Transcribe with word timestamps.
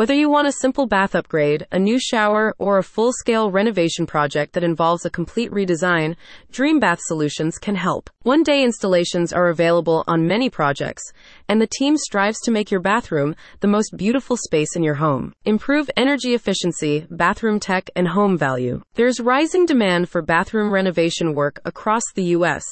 Whether 0.00 0.14
you 0.14 0.30
want 0.30 0.48
a 0.48 0.52
simple 0.52 0.86
bath 0.86 1.14
upgrade, 1.14 1.66
a 1.70 1.78
new 1.78 1.98
shower, 2.00 2.54
or 2.56 2.78
a 2.78 2.82
full 2.82 3.12
scale 3.12 3.50
renovation 3.50 4.06
project 4.06 4.54
that 4.54 4.64
involves 4.64 5.04
a 5.04 5.10
complete 5.10 5.50
redesign, 5.50 6.16
Dream 6.50 6.80
Bath 6.80 7.00
Solutions 7.02 7.58
can 7.58 7.74
help. 7.74 8.08
One 8.22 8.42
day 8.42 8.62
installations 8.62 9.30
are 9.30 9.48
available 9.48 10.02
on 10.06 10.26
many 10.26 10.48
projects, 10.48 11.02
and 11.50 11.60
the 11.60 11.66
team 11.66 11.96
strives 11.96 12.38
to 12.38 12.52
make 12.52 12.70
your 12.70 12.78
bathroom 12.80 13.34
the 13.58 13.66
most 13.66 13.96
beautiful 13.96 14.36
space 14.36 14.76
in 14.76 14.84
your 14.84 14.94
home. 14.94 15.32
Improve 15.44 15.90
energy 15.96 16.32
efficiency, 16.32 17.08
bathroom 17.10 17.58
tech, 17.58 17.90
and 17.96 18.06
home 18.06 18.38
value. 18.38 18.80
There's 18.94 19.18
rising 19.18 19.66
demand 19.66 20.08
for 20.08 20.22
bathroom 20.22 20.72
renovation 20.72 21.34
work 21.34 21.60
across 21.64 22.04
the 22.14 22.22
U.S., 22.36 22.62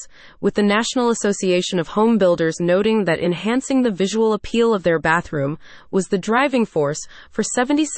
with 0.40 0.54
the 0.54 0.62
National 0.62 1.10
Association 1.10 1.80
of 1.80 1.88
Home 1.88 2.18
Builders 2.18 2.60
noting 2.60 3.04
that 3.06 3.18
enhancing 3.18 3.82
the 3.82 3.90
visual 3.90 4.32
appeal 4.32 4.72
of 4.72 4.84
their 4.84 5.00
bathroom 5.00 5.58
was 5.90 6.06
the 6.06 6.16
driving 6.16 6.64
force 6.64 7.00
for 7.32 7.42
76% 7.42 7.88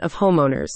of 0.00 0.14
homeowners. 0.14 0.70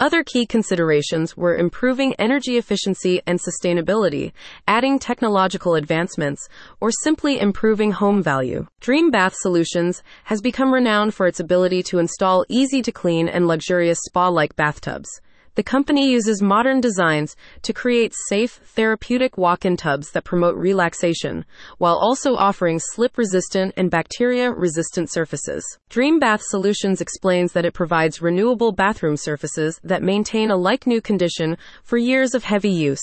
Other 0.00 0.24
key 0.24 0.46
considerations 0.46 1.36
were 1.36 1.54
improving 1.54 2.14
energy 2.14 2.56
efficiency 2.56 3.20
and 3.26 3.38
sustainability, 3.38 4.32
adding 4.66 4.98
technological 4.98 5.74
advancements, 5.74 6.48
or 6.80 6.90
simply 7.02 7.38
improving 7.38 7.92
home 7.92 8.22
value. 8.22 8.66
Dream 8.80 9.10
Bath 9.10 9.34
Solutions 9.36 10.02
has 10.24 10.40
become 10.40 10.72
renowned 10.72 11.12
for 11.12 11.26
its 11.26 11.38
ability 11.38 11.82
to 11.82 11.98
install 11.98 12.46
easy 12.48 12.80
to 12.80 12.90
clean 12.90 13.28
and 13.28 13.46
luxurious 13.46 13.98
spa 14.02 14.28
like 14.28 14.56
bathtubs. 14.56 15.20
The 15.56 15.64
company 15.64 16.10
uses 16.10 16.40
modern 16.40 16.80
designs 16.80 17.34
to 17.62 17.72
create 17.72 18.14
safe, 18.28 18.60
therapeutic 18.64 19.36
walk 19.36 19.64
in 19.64 19.76
tubs 19.76 20.12
that 20.12 20.24
promote 20.24 20.56
relaxation, 20.56 21.44
while 21.78 21.96
also 21.96 22.36
offering 22.36 22.78
slip 22.78 23.18
resistant 23.18 23.74
and 23.76 23.90
bacteria 23.90 24.52
resistant 24.52 25.10
surfaces. 25.10 25.64
Dream 25.88 26.20
Bath 26.20 26.42
Solutions 26.44 27.00
explains 27.00 27.52
that 27.52 27.64
it 27.64 27.74
provides 27.74 28.22
renewable 28.22 28.70
bathroom 28.70 29.16
surfaces 29.16 29.80
that 29.82 30.04
maintain 30.04 30.50
a 30.50 30.56
like 30.56 30.86
new 30.86 31.00
condition 31.00 31.58
for 31.82 31.98
years 31.98 32.32
of 32.34 32.44
heavy 32.44 32.70
use. 32.70 33.02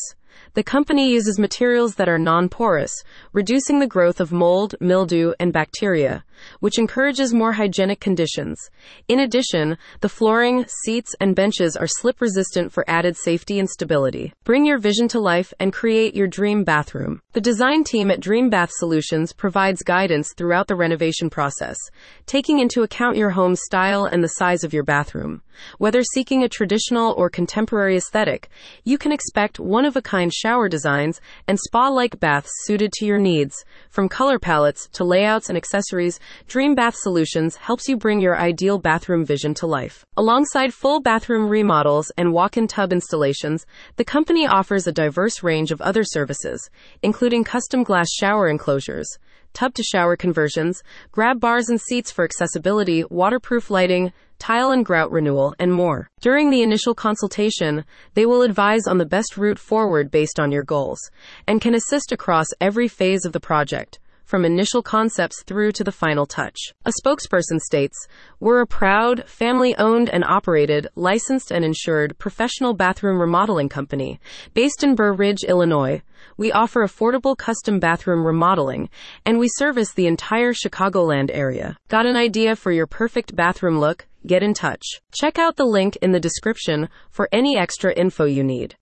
The 0.54 0.64
company 0.64 1.12
uses 1.12 1.38
materials 1.38 1.96
that 1.96 2.08
are 2.08 2.18
non 2.18 2.48
porous, 2.48 3.04
reducing 3.34 3.80
the 3.80 3.88
growth 3.88 4.20
of 4.20 4.32
mold, 4.32 4.76
mildew, 4.80 5.34
and 5.40 5.52
bacteria, 5.52 6.24
which 6.60 6.80
encourages 6.80 7.34
more 7.34 7.54
hygienic 7.54 8.00
conditions. 8.00 8.70
In 9.08 9.20
addition, 9.20 9.78
the 10.02 10.10
flooring, 10.10 10.66
seats, 10.84 11.16
and 11.20 11.36
benches 11.36 11.76
are 11.76 11.88
slip 11.88 12.22
resistant 12.22 12.72
for 12.72 12.84
added 12.88 13.16
safety 13.18 13.60
and 13.60 13.70
stability. 13.70 14.34
Bring 14.44 14.66
your 14.66 14.80
vision 14.80 15.08
to 15.10 15.20
life 15.20 15.54
and 15.60 15.74
create 15.74 16.16
your 16.16 16.28
dream 16.28 16.64
bathroom. 16.64 17.22
The 17.34 17.42
design 17.42 17.84
team 17.84 18.12
at 18.12 18.20
Dream 18.20 18.50
Bath 18.50 18.72
Solutions 18.74 19.34
provides 19.34 19.84
guidance 19.84 20.34
throughout 20.36 20.68
the 20.68 20.76
renovation 20.76 21.30
process, 21.30 21.78
taking 22.26 22.60
into 22.60 22.84
account 22.84 23.18
your 23.18 23.32
home's 23.32 23.62
style 23.64 24.06
and 24.06 24.24
the 24.24 24.30
size 24.30 24.64
of 24.64 24.74
your 24.74 24.84
bathroom. 24.84 25.42
Whether 25.78 26.04
seeking 26.04 26.44
a 26.44 26.50
traditional 26.50 27.14
or 27.18 27.30
contemporary 27.30 27.98
aesthetic, 27.98 28.50
you 28.84 28.98
can 28.98 29.12
expect 29.12 29.60
one 29.60 29.86
of 29.86 29.96
a 29.96 30.02
kind 30.02 30.32
shower 30.34 30.70
designs 30.70 31.20
and 31.48 31.60
spa 31.60 31.88
like 31.90 32.20
baths 32.20 32.52
suited 32.64 32.92
to 32.94 33.06
your 33.06 33.18
needs. 33.18 33.66
From 33.90 34.10
color 34.10 34.40
palettes 34.40 34.88
to 34.94 35.04
layouts 35.04 35.50
and 35.50 35.58
accessories, 35.58 36.20
Dream 36.48 36.76
Bath 36.76 36.96
Solutions 36.96 37.56
helps 37.56 37.88
you 37.88 37.98
bring 37.98 38.20
your 38.20 38.38
ideal 38.38 38.80
bathroom 38.80 39.26
vision 39.26 39.54
to 39.56 39.68
life. 39.68 40.06
Alongside 40.16 40.74
full 40.74 41.02
bathroom 41.02 41.50
remodels 41.50 42.12
and 42.18 42.34
walk 42.34 42.58
in 42.58 42.68
tub 42.68 42.92
installations, 42.92 43.66
the 43.96 44.06
company 44.06 44.48
offers 44.48 44.88
a 44.88 44.92
diverse 44.92 45.44
range 45.44 45.72
of 45.72 45.82
other 45.82 46.04
services, 46.04 46.70
including 47.02 47.44
custom 47.44 47.84
glass 47.84 48.08
shower 48.12 48.48
enclosures 48.48 49.18
tub 49.54 49.74
to 49.74 49.82
shower 49.82 50.16
conversions, 50.16 50.84
grab 51.12 51.40
bars 51.40 51.68
and 51.68 51.82
seats 51.82 52.12
for 52.12 52.24
accessibility, 52.24 53.04
waterproof 53.10 53.72
lighting, 53.72 54.14
tile 54.38 54.70
and 54.70 54.86
grout 54.86 55.12
renewal, 55.12 55.56
and 55.58 55.74
more. 55.74 56.08
During 56.22 56.52
the 56.52 56.62
initial 56.62 56.94
consultation, 56.94 57.84
they 58.14 58.28
will 58.28 58.44
advise 58.44 58.86
on 58.86 59.00
the 59.00 59.06
best 59.06 59.36
route 59.36 59.58
forward 59.58 60.12
based 60.12 60.40
on 60.40 60.52
your 60.52 60.64
goals 60.64 61.00
and 61.48 61.60
can 61.60 61.74
assist 61.74 62.12
across 62.12 62.46
every 62.62 62.88
phase 62.88 63.26
of 63.26 63.34
the 63.34 63.40
project 63.40 64.00
from 64.28 64.44
initial 64.44 64.84
concepts 64.84 65.42
through 65.44 65.72
to 65.72 65.86
the 65.86 65.92
final 65.92 66.26
touch. 66.26 66.60
A 66.86 66.92
spokesperson 67.02 67.60
states, 67.60 68.08
We're 68.42 68.60
a 68.60 68.68
proud, 68.68 69.24
family 69.26 69.74
owned 69.78 70.10
and 70.10 70.26
operated, 70.26 70.88
licensed 70.96 71.50
and 71.50 71.64
insured 71.64 72.18
professional 72.20 72.74
bathroom 72.74 73.20
remodeling 73.20 73.70
company 73.70 74.20
based 74.54 74.84
in 74.84 74.96
Burr 74.96 75.14
Ridge, 75.14 75.44
Illinois. 75.48 76.02
We 76.36 76.52
offer 76.52 76.86
affordable 76.86 77.38
custom 77.38 77.80
bathroom 77.80 78.26
remodeling, 78.26 78.90
and 79.26 79.40
we 79.40 79.48
service 79.48 79.94
the 79.94 80.08
entire 80.08 80.52
Chicagoland 80.52 81.32
area. 81.34 81.78
Got 81.88 82.06
an 82.06 82.18
idea 82.18 82.58
for 82.58 82.74
your 82.74 82.86
perfect 82.86 83.34
bathroom 83.34 83.80
look? 83.80 84.08
Get 84.26 84.44
in 84.44 84.54
touch. 84.54 84.84
Check 85.14 85.40
out 85.40 85.56
the 85.56 85.64
link 85.64 85.96
in 86.02 86.12
the 86.12 86.20
description 86.20 86.90
for 87.10 87.30
any 87.32 87.58
extra 87.58 87.94
info 87.94 88.26
you 88.26 88.44
need. 88.44 88.76